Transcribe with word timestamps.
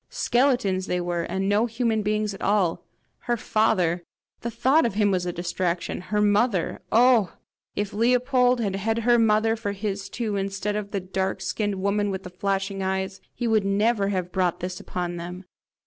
Skeletons 0.09 0.87
they 0.87 0.99
were, 0.99 1.21
and 1.21 1.47
no 1.47 1.67
human 1.67 2.01
beings 2.01 2.33
at 2.33 2.41
all! 2.41 2.83
Her 3.19 3.37
father! 3.37 4.03
the 4.39 4.49
thought 4.49 4.83
of 4.83 4.95
him 4.95 5.11
was 5.11 5.25
distraction! 5.25 6.01
Her 6.01 6.19
mother! 6.23 6.81
Oh, 6.91 7.33
if 7.75 7.93
Leopold 7.93 8.59
had 8.59 8.77
had 8.77 8.97
her 9.03 9.19
mother 9.19 9.55
for 9.55 9.73
his 9.73 10.09
too, 10.09 10.37
instead 10.37 10.75
of 10.75 10.89
the 10.89 10.99
dark 11.01 11.39
skinned 11.39 11.75
woman 11.75 12.09
with 12.09 12.23
the 12.23 12.31
flashing 12.31 12.81
eyes, 12.81 13.21
he 13.35 13.47
would 13.47 13.63
never 13.63 14.07
have 14.07 14.31
brought 14.31 14.59
this 14.59 14.79
upon 14.79 15.17
them! 15.17 15.43